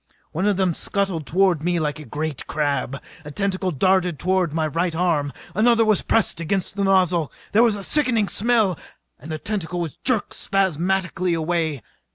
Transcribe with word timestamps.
One 0.31 0.47
of 0.47 0.57
them 0.57 0.73
scuttled 0.73 1.27
toward 1.27 1.61
me 1.61 1.79
like 1.79 1.99
a 1.99 2.05
great 2.05 2.47
crab. 2.47 2.99
A 3.23 3.29
tentacle 3.29 3.69
darted 3.69 4.17
toward 4.17 4.51
my 4.51 4.65
right 4.65 4.95
arm. 4.95 5.31
Another 5.53 5.85
was 5.85 6.01
pressed 6.01 6.41
against 6.41 6.75
the 6.75 6.83
nozzle. 6.83 7.31
There 7.51 7.61
was 7.61 7.75
a 7.75 7.83
sickening 7.83 8.27
smell 8.27 8.79
and 9.19 9.31
the 9.31 9.37
tentacle 9.37 9.79
was 9.79 9.97
jerked 9.97 10.33
spasmodically 10.33 11.35
away. 11.35 11.83